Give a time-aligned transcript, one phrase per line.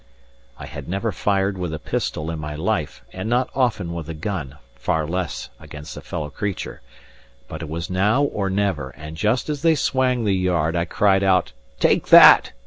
[0.57, 4.15] I had never fired with a pistol in my life, and not often with a
[4.15, 6.81] gun; far less against a fellow creature.
[7.47, 11.21] But it was now or never; and just as they swang the yard, I cried
[11.21, 12.51] out: "Take that!"